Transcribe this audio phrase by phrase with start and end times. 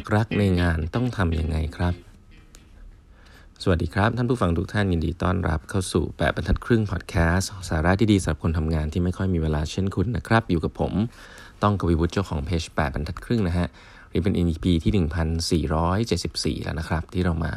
[0.00, 1.94] ากรักในงานต้องทำยังไงครับ
[3.62, 10.92] สวัสดีครับ ท่านผู้ฟังทุกท่านยินดีต้อนรับเข้าสู่แปดบรรทัดครึ่งพอดแคสต์สาระที่ดีสำหรับคนทำงานที่ไม่ค่อยมีเวลาเช่นคุณนะครับ อยู่กับผม
[11.62, 13.68] ต้องกวีวุฒิเจ้าของเพจแปดบรรทัดครึ่งนะฮะ
[14.12, 14.92] นี่เป็น EP ที่
[16.56, 17.52] 1474 แล้วนะครับ ที่เรามา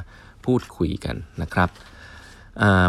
[0.46, 1.70] พูดคุยกันนะครับ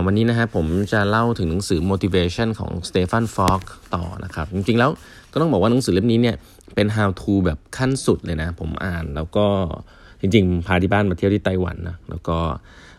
[0.05, 3.62] วันนี้นะฮะผมจะเล่าถึงหนังสือ motivation ของ Stefan Fogg
[3.95, 4.91] ต่อนะครับ จริงๆแล้ว
[5.33, 6.37] ก็ต้องบอกว่าหนังสือเล่มนี้เนี่ย
[6.75, 9.47] เป็น how to แบบขั้นสุดเลยนะ ผมอ่านแล้วก็
[10.21, 12.37] จริงๆ พาที่บ้านมาเที่ยวที่ไต้หวันนะแล้วก็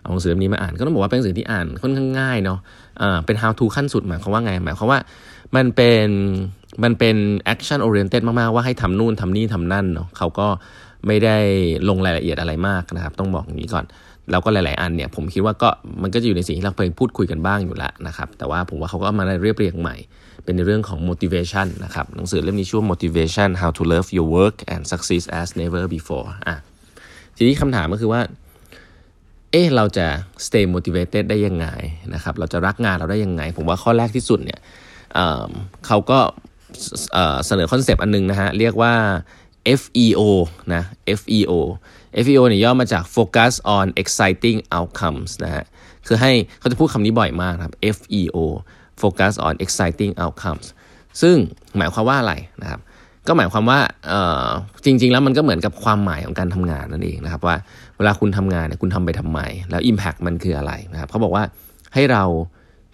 [0.02, 2.60] เอาหนังสือเล่มนี้มาอ่านก็ต้องบอกว่าเป็นหนังสือที่อ่านค่อนข้างง่ายเนาะ
[3.02, 5.00] อ่าเป็น how to ขั้นสุดหมายความว่าไงหมายความว่า
[5.56, 6.08] มันเป็น
[6.84, 7.16] มันเป็น
[7.54, 10.48] action oriented มากๆ ว่าให้ทำนู่นทำนี่ทำนั่นเนาะเขาก็
[11.08, 11.38] ไม่ได้
[11.90, 13.86] ลงรายละเอียดอะไรมากนะครับ ต้องบอกอย่างนี้ก่อน
[14.32, 15.70] แล้วก็หลาย ๆ อันเนี่ยผมคิดว่าก็
[16.02, 19.96] มันก็จะอยู่ในสิ่งที่เราเคยพูดคุยกันบ้างอยู่แล้วนะครับ แต่ว่าผมว่าเขาก็มาเรียบเรียงใหม่
[20.44, 26.56] เป็นในเรื่องของ motivation นะครับหนังสือเล่มนี้ชื่อ motivation how to love your work and succeed as never before อะ
[27.38, 28.22] ทีนี้คำถามก็คือว่า
[29.52, 30.08] เอ๊ะเราจะ
[30.46, 31.68] stay motivated ได้ยังไง
[32.14, 34.60] นะครับเราจะรักงานเราได้ยังไง ผมว่าข้อแรกที่สุดเนี่ย
[35.14, 36.20] เเขาก็
[37.46, 38.94] เสนอคอนเซปต์อันนึงนะฮะเรียกว่า
[39.80, 40.22] FEO
[40.74, 40.84] นะ
[41.20, 41.52] FEO
[42.24, 45.64] FEO เนี่ยย่อมาจาก Focus on Exciting Outcomes นะฮะ
[46.08, 48.38] คือให้เขาจะพูดคำนี้บ่อยมากครับ FEO
[49.02, 50.68] Focus on Exciting Outcomes
[51.22, 51.36] ซึ่ง
[51.78, 52.80] หมายความว่าอะไรนะครับ
[53.28, 53.80] ก็หมายความว่า
[54.86, 57.56] จริง ๆ แล้วมันก็เหมือนกับความหมายของการทำงานนั่นเองนะครับ ว่า
[57.98, 61.44] เวลาคุณทำงานเนี่ยคุณทำไปทำไม แล้ว Impact มันคืออะไรนะครับเขาบอกว่า
[61.94, 62.24] ให้เรา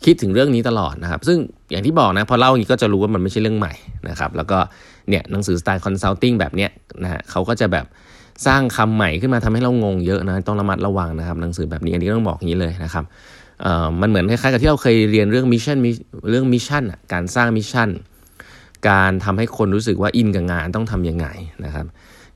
[0.05, 1.37] คิดถึงเรื่องนี้ตลอดนะครับ ซึ่ง
[1.71, 3.73] อย่างที่บอกนะพอเล่าอย่างนี้ก็จะรู้ว่ามันไม่ใช่เรื่องใหม่
[4.09, 4.57] นะครับ แล้วก็
[5.09, 6.69] เนี่ยหนังสือสไตล์คอนซัลทิงแบบเนี้ย
[7.03, 7.85] นะฮะเขาก็จะแบบ
[8.47, 13.03] สร้างคำใหม่ขึ้นมาทำให้เรางงเยอะนะต้องระมัดระวังนะครับ หนังสือแบบนี้อันนี้ต้องบอกอย่างนี้เลยนะครับ
[13.61, 15.77] เอ่อมันเหมือนคล้ายๆกับที่เราเคยเรียนเรื่อง mission
[16.29, 17.89] เรื่อง mission การสร้าง mission
[18.89, 21.27] การทำให้คนรู้สึกว่าอินกับงานต้องทำยังไง
[21.65, 21.85] นะครับ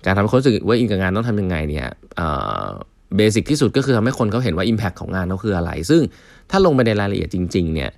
[0.06, 6.02] การทำให้คนรู้สึกว่าอินกับงานต้องทำยังไงเนี่ย basic ที่สุดก็คือทำให้คนเขาเห็นว่า Impact ของงานเขาคืออะไร ซึ่ง
[6.52, 7.92] ถ้าลงไปในรายละเอียดจริง ๆ เนี่ย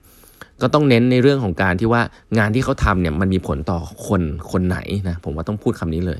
[0.61, 2.01] ก็ต้องเน้นในเรื่องของการที่ว่า
[2.37, 4.79] งานที่เขาทำเนี่ยมันมีผลต่อคนคนไหน
[5.09, 6.19] นะผมว่าต้องพูดคำนี้เลย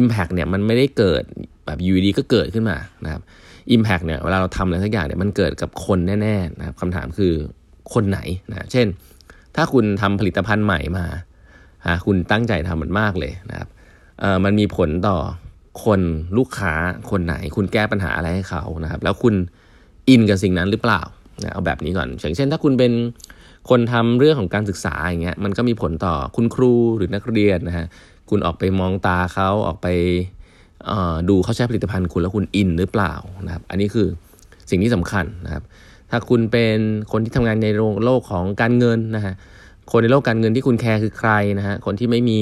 [0.00, 1.22] Impact เนี่ยมันไม่ได้เกิด
[1.66, 3.22] แบบยูดีก็เกิดขึ้นมานะครับ
[3.74, 7.32] Impact เนี่ยเวลาเราทำอะไรสักอย่างเนี่ยมันเกิดกับคนแน่ๆนะครับคำถามคือ
[7.94, 8.86] คนไหนนะเช่น
[9.56, 11.06] ถ้าคุณทำผลิตภัณฑ์ใหม่มา
[12.06, 13.68] คุณตั้งใจทำมันมากเลยนะครับ
[14.44, 15.16] มันมีผลต่อ
[15.84, 16.00] คน
[16.38, 16.72] ลูกค้า
[17.10, 19.34] คนไหน คุณแก้ปัญหาอะไรให้เขานะครับ แล้วคุณ
[20.08, 21.02] อินกับสิ่งนั้นหรือเปล่า
[21.42, 22.92] นะเอาแบบนี้ก่อนอย่างเช่น ถ้าคุณเป็น
[23.70, 27.86] คนทำเรื่องของการศึกษาอย่างเงี้ยมันก็มีผลต่อคุณครูหรือนักเรียนนะฮะ
[28.30, 29.88] คุณออกไปมองตาเขาออกไป
[31.28, 33.14] ดูเขาใช้ผลิตภัณฑ์คุณแล้วคุณอินหรือเปล่า
[33.46, 34.06] นะครับอันนี้คือ
[34.70, 35.62] สิ่งที่สำคัญนะครับ
[36.10, 36.78] ถ้าคุณเป็น
[37.12, 37.68] คนที่ทำงานใน
[38.04, 39.34] โลกของการเงินนะฮะ
[39.90, 42.40] คนในโลกการเงินที่คุณแคร์คือใครนะฮะคนที่ไม่มี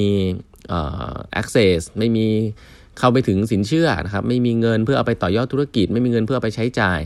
[1.39, 2.27] access ไม่มี
[3.01, 6.99] เข้าไปถึงสินเชื่อนะครับ ไม่มีเงินเพื่อเอาไปต่อยอดธุรกิจ ไม่มีเงินเพื่อเอาไปใช้จ่าย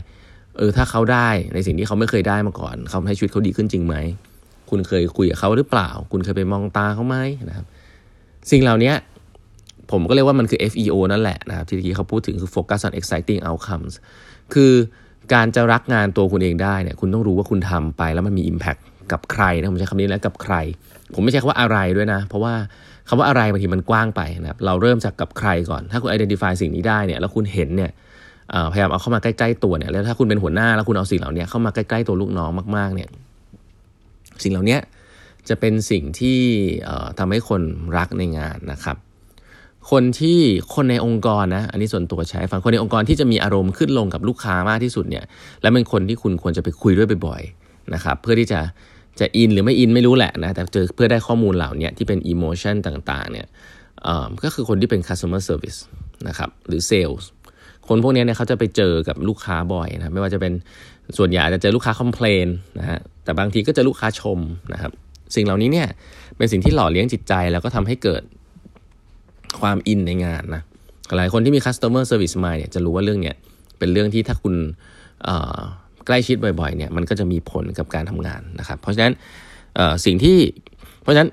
[0.56, 3.94] เออถ้าเขาได้ในสิ่งที่เขาไม่เคยได้มาก่อนเขาให้ชีวิตเขาดีขึ้นจริงไหม
[4.70, 7.16] คุณเคยคุยกับเขาหรือเปล่า คุณเคยไปมองตาเขาไหม
[7.48, 7.66] นะครับ
[8.50, 8.92] สิ่งเหล่านี้
[9.90, 13.94] ผมก็เรียกว่ามันคือ FEO นั่นแหละนะครับที่เมื่อกี้เขาพูดถึงคือ focus on exciting outcomes
[14.54, 14.72] คือ
[15.32, 18.80] การจะรักงานตัวคุณเองได้เนี่ยคุณต้องรู้ว่าคุณทำไปแล้วมันมี impact
[19.12, 20.54] กับใครนะผมใช้คำนี้แล้วกับใคร
[21.14, 22.54] ผมไม่ใช่คำว่าอะไรด้วยนะ เพราะว่า
[23.08, 27.90] คำว่าอะไรบางทีมันกว้างไปนะครับเราเริ่มจากกับใครก่อน ถ้าคุณ identify สิ่งนี้ได้เนี่ยแล้วคุณเห็นเนี่ย
[28.72, 33.08] พยายามเอาเข้ามาใกล้ๆตัวเนี่ยแล้วถ้าคุณเป็นหัวหน้าแล้วคุณเอาสิ่งเหล่านี้เข้ามาใกล้ๆตัวลูกน้องมากๆเนี่ย
[34.42, 34.78] สิ่งเหล่านี้
[35.48, 36.38] จะเป็นสิ่งที่
[37.18, 37.62] ทำให้คน
[37.96, 38.96] รักในงานนะครับ
[39.90, 40.38] คนที่
[40.74, 45.24] คนในองค์กรนะอันนี้ส่วนตัวใช้ฟังคนในองค์กรที่จะมีอารมณ์ขึ้นลงกับลูกค้ามากที่สุดเนี่ย
[45.62, 48.60] และเป็นคนที่คุณควรจะไปคุยด้วยบ่อยๆนะครับ เพื่อที่จะ
[49.20, 53.46] จะอินหรือไม่อินไม่รู้แหละนะแต่เจอเพื่อได้ข้อมูลเหล่านี้ที่เป็นอิโมชันต่างๆเนี่ย
[54.44, 55.78] ก็คือคนที่เป็น customer service
[56.28, 57.24] นะครับหรือ sales
[57.88, 60.52] คนพวกนี้เนี่ยเขาจะไปเจอกับลูกค้าบ่อยนะไม่ว่าจะเป็น
[61.18, 62.46] ส่วนใหญ่จะเจอลูกค้าคอมเพลน
[62.78, 64.38] นะฮะแต่บางทีก็จะลูกค้าชม
[64.72, 64.92] นะครับ
[65.34, 65.88] สิ่งเหล่านี้เนี่ย
[66.36, 68.22] เป็นสิ่งที่หล่อเลี้ยงจิตใจแล้วก็ทำให้เกิด
[69.60, 70.62] ความอินในงานนะ
[71.16, 73.36] หลายคนที่มี customer service mind เนี่ยจะรู้ว่าเรื่องเนี้ย
[73.78, 74.54] เป็นเรื่องที่ถ้าคุณ
[76.06, 79.12] ใกล้ชิดบ่อยๆเนี่ยมันก็จะมีผลกับการทำงานนะครับเพราะฉะนั้น
[80.04, 80.38] สิ่งที่
[81.02, 81.30] เพราะฉะนั้น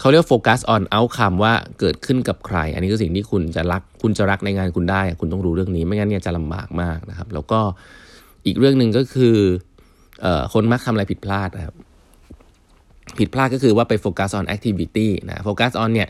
[0.00, 7.60] เขาเรียก focus on outcome ว่าเกิดขึ้นกับใคร อันนี้คือสิ่งที่คุณจะรักคุณจะรักในงานคุณได้ คุณต้องรู้เรื่องนี้ไม่งั้นเนี่ยจะลำบากมากนะครับ แล้วก็
[8.46, 9.36] อีกเรื่องหนึ่งก็คือ
[10.24, 11.74] ออคนมักทำอะไรผิดพลาดนะครับ
[13.18, 16.08] ผิดพลาดก็คือว่าไป focus on activity นะ focus on เนี่ย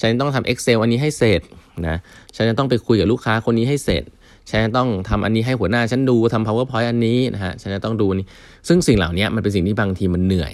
[0.00, 1.40] ฉันต้องทำ Excel อันนี้ให้เสร็จ
[1.86, 1.96] นะ
[2.36, 4.02] ฉันจะต้องไปคุยกับลูกค้าคนนี้ให้เสร็จ
[4.50, 8.26] ฉันจะต้องทำอันนี้ให้หัวหน้าฉันดูทำ PowerPoint อันนี้นะฮะฉันจะต้องดูนี่
[8.68, 10.52] ซึ่งสิ่งเหล่านี้มันเป็นสิ่งที่บางทีมันเหนื่อย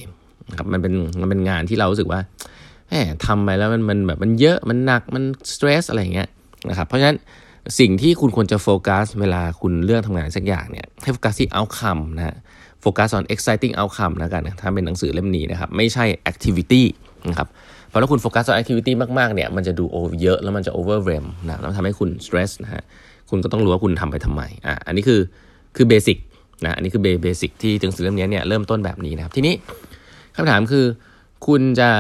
[0.59, 2.21] ครับมันเป็นมันเป็นงานที่เรารู้สึกว่า
[2.91, 6.29] แหมทำไปแล้วมันมันแบบมันเยอะมันหนักมันสเตรสอะไรอย่างเงี้ย
[6.69, 7.17] นะครับเพราะฉะนั้น
[7.79, 12.37] สิ่งที่คุณควรจะโฟกัส เวลาคุณเลือกทำงานสักอย่างเนี่ยให้โฟกัสที่ outcome นะฮะ
[12.81, 16.83] โฟกัส on exciting outcome นะกันถ้าเป็นหนังสือเล่มนี้นะครับไม่ใช่ activity
[17.31, 17.49] นะครับ
[17.89, 19.85] เพราะถ้าคุณโฟกัส on activity มากๆเนี่ยมันจะดู
[20.23, 22.83] เยอะแล้วมันจะ overwhelm นะแล้วทำให้คุณ stress นะฮะ
[23.31, 25.21] คุณก็ต้องรู้ว่าคุณทำไปทำไมอะอันนี้คือ
[25.77, 26.19] คือ basic
[26.65, 29.55] นะอันนี้คือ basic ที่หนังสือเล่มนี้เนี่ยเริ่มต้นแบบนี้นะครับทีนี้
[30.37, 30.85] คำถามคือ
[31.47, 31.91] คุณจะ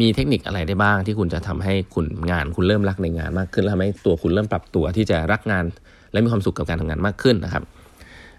[0.00, 5.64] มีเทคนิคอะไรได้บ้าง ที่คุณจะทำให้คุณงานคุณเริ่มรักในงานมากขึ้นแล้วทำให้ตัวคุณเริ่มปรับตัวที่จะรักงาน
[6.12, 7.62] และมีความสุขกับการทำงานมากขึ้นนะครับ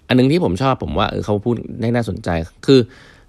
[0.07, 2.29] อันนึงที่ผมชอบผมว่าเขาพูดได้น่าสนใจ
[2.65, 2.79] คือ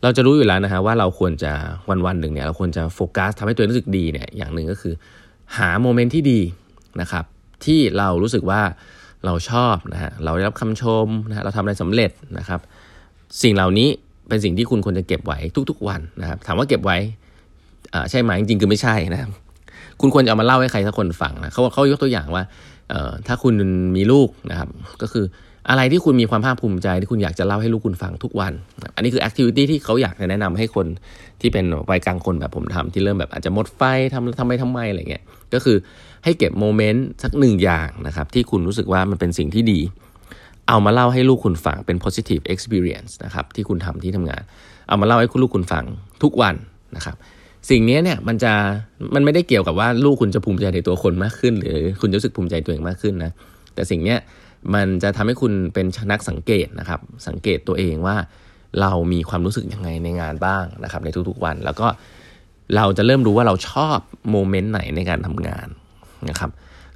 [0.02, 1.52] เราจะรู้อยู่แล้วนะฮะว่าเราควรจะ
[1.88, 4.94] วันวันหนึ่งเนี่ยเราควรจะโฟกัสทำให้ตัวเองรู้สึกดีเนี่ยอย่างหนึ่งก็คือ
[5.56, 6.40] หา moment ที่ดี
[7.00, 7.24] นะครับ
[7.64, 8.62] ที่เรารู้สึกว่า
[9.24, 12.60] เราชอบนะฮะเราได้รับคำชมนะเราทำอะไรสำเร็จนะครับ
[13.42, 13.88] สิ่งเหล่านี้
[14.28, 15.38] เป็นสิ่งที่คุณควรจะเก็บไว้
[15.70, 16.98] ทุก ๆ วันนะครับ ถามว่าเก็บไว้
[18.10, 19.30] ใช่ไหมจริงๆคือไม่ใช่นะครับ
[20.00, 22.44] คุณควรจะเอามาเล่าให้ใครสักคนฟังนะเขาเขายกตัวอย่างว่า
[23.26, 23.54] ถ้าคุณ
[23.96, 24.68] มีลูกนะครับ
[25.02, 25.24] ก็คือ
[25.70, 28.52] อะไรที่คุณมีความภาคภูมิใจที่คุณอยากจะเล่าให้ลูกคุณฟังทุกวัน
[28.96, 30.86] อันนี้คือ activity ที่เขาอยากจะแนะนำให้คน
[31.40, 33.82] ที่เป็นวัยกลางคนแบบผมทำที่เริ่มแบบอาจจะหมดไฟ
[34.12, 35.22] ทำทำไมทำไมอะไรเงี้ย
[35.54, 35.76] ก็คือ
[36.24, 39.80] ให้เก็บโมเมนต์สักหนึ่งอย่างนะครับที่คุณรู้สึกว่ามันเป็นสิ่งที่ดี
[40.68, 44.42] เอามาเล่าให้ลูกคุณฟังเป็น positive experience นะครับที่คุณทำที่ทำงาน
[44.88, 45.84] เอามาเล่าให้คุณลูกคุณฟัง
[46.22, 46.54] ทุกวัน
[46.96, 47.16] นะครับ
[47.70, 48.52] สิ่งนี้เนี่ยมันจะ
[49.14, 53.32] มันไม่ได้เกี่ยวกับว่าลูกคุณจะภูมิใจในตัวคนมากขึ้น หรือคุณจะรู้สึกภูมิใจตัวเองมากขึ้นนะ
[53.74, 54.16] แต่สิ่งนี้
[54.74, 58.16] มันจะทำให้คุณเป็นนักสังเกตนะครับ สังเกตตัวเองว่า
[58.80, 61.86] เรามีความรู้สึกยังไงในงานบ้างนะครับ ในทุกๆวัน แล้วก็
[62.76, 63.98] เราจะเริ่มรู้ว่าเราชอบ
[64.30, 65.68] moment ไหนในการทำงาน
[66.30, 66.50] นะครับ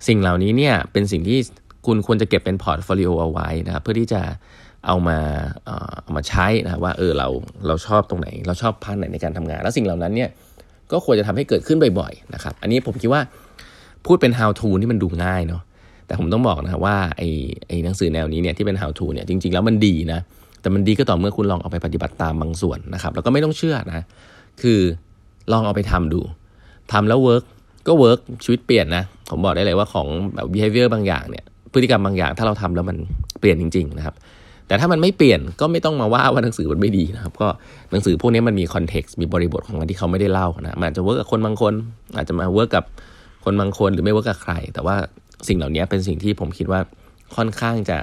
[0.08, 1.38] สิ่งเหล่านี้เนี่ยเป็นสิ่งที่
[1.86, 4.22] คุณควรจะเก็บเป็น portfolio เอาไว้นะครับเพื่อที่จะ
[4.86, 5.18] เอามา
[6.02, 7.28] เอามาใช้นะว่าเออเรา
[7.66, 10.30] เราชอบตรงไหน เราชอบพันไหนในการทำงาน แล้วสิ่งเหล่านั้นเนี่ย
[10.92, 13.22] ก็ควรจะทำให้เกิดขึ้นบ่อยๆนะครับ อันนี้ผมคิดว่า
[14.06, 15.62] พูดเป็น how to ที่มันดูง่ายเนาะ
[16.10, 17.28] แต่ผมต้องบอกนะว่าไอ้
[17.68, 20.20] ไอ้หนังสือแนวนี้เนี่ยที่เป็น how to เนี่ยจริง ๆ แล้วมันดีนะ
[20.60, 24.04] แต่มันดีก็ต่อเมื่อคุณลองเอาไปปฏิบัติตามบางส่วนนะครับแล้วก็ไม่ต้องเชื่อนะ
[24.62, 24.80] คือ
[25.52, 26.20] ลองเอาไปทำดู
[26.92, 27.42] ทำแล้ว work
[27.86, 32.96] ก็ work ชีวิตเปลี่ยนนะผมบอกได้เลยว่าของแบบ behavior บางอย่างเนี่ยพฤติกรรมบางอย่างถ้าเราทำแล้วมัน
[33.40, 34.14] เปลี่ยนจริง ๆ นะครับ
[34.66, 37.48] แต่ถ้ามันไม่เปลี่ยนก็ไม่ต้องมาว่าว่าหนังสือมันไม่ดีนะครับ ก็
[37.90, 41.72] หนังสือพวกนี้มันมี context มีบริบทของมันที่เขาไม่ได้เล่านะมันอาจจะ work กับคนบางคน
[42.16, 42.84] อาจจะมา work กับ
[43.44, 44.96] คนบางคนหรือไม่ work กับใคร แต่ว่า
[45.48, 46.80] สิ่งเหล่านี้เป็นสิ่งที่ผมคิดว่า
[47.36, 47.98] ค่อนข้างจะ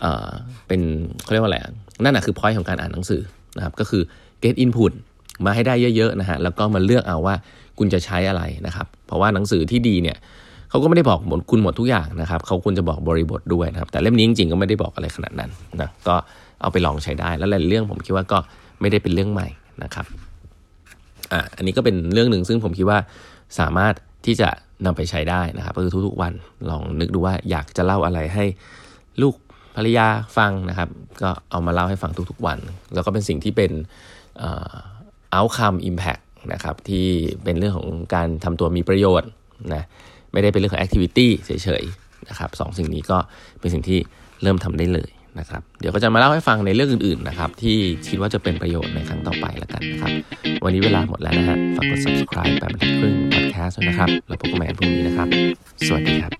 [0.00, 0.28] เอ่อ
[0.66, 0.80] เป็น
[1.22, 1.58] เขาเรียกว่าอะไร
[2.02, 3.22] นั่นแหละคือ point ของการอ่านหนังสือ
[3.56, 4.02] นะครับก็คือ
[4.42, 4.92] get input
[5.44, 7.34] มาให้ได้เยอะๆนะฮะแล้วก็มาเลือกเอาว่า
[7.78, 10.16] คุณจะใช้อะไรนะครับ เพราะว่าหนังสือที่ดีเนี่ย
[10.70, 15.50] เขาก็ไม่ได้บอกหมดคุณหมดทุกอย่างนะครับเขาควรจะบอกบริบทด้วยนะครับ แต่เล่มนี้จริงๆก็ไม่ได้บอกอะไรขนาดนั้น
[15.80, 16.14] นะก็
[16.60, 18.38] เอาไปลองใช้ได้แล้วหลายเรื่องผมคิดว่าก็
[18.80, 19.48] ไม่ได้เป็นเรื่องใหม่
[19.82, 20.06] นะครับ
[21.32, 22.98] อ่าอันนี้ก็เป็นเรื่องหนึ่งซึ่งผมคิดว่า
[23.58, 23.94] สามารถ
[24.26, 24.48] ที่จะ
[24.84, 26.32] นำไปใช้ได้นะครับก็คือทุกๆวัน
[26.70, 28.44] ลองนึกดูว่าอยากจะเล่าอะไรให้
[29.22, 29.34] ลูก
[29.76, 30.06] ภรรยา
[30.36, 30.88] ฟังนะครับ
[31.22, 32.58] ก็เอามาเล่าให้ฟังทุกๆวัน
[32.94, 33.72] แล้วก็เป็นสิ่งที่เป็น
[34.38, 34.74] เอ่อ
[35.38, 36.22] outcome impact
[36.52, 37.06] นะครับที่
[37.44, 39.30] เป็นเรื่องของการทำตัวมีประโยชน์
[39.74, 39.84] นะ
[40.32, 41.50] ไม่ได้เป็นเรื่องของ activity เฉ
[41.82, 43.18] ยๆนะครับสองสิ่งนี้ก็
[43.60, 43.98] เป็นสิ่งที่
[44.42, 47.76] เริ่มทำได้เลย นะครับ เดี๋ยวก็จะมาเล่าให้ฟังในเรื่องอื่นๆนะครับ ที่
[48.08, 50.12] คิดว่าจะเป็นประโยชน์ในครั้งต่อไปแล้วกันนะครับ
[50.64, 55.28] วันนี้เวลาหมดแล้วนะฮะฝากกด subscribe แบบครึ่ง podcast นะครับ แล้วพบกันใหม่พรุ่งนี้นะครับ
[55.86, 56.32] สวัสดีครับ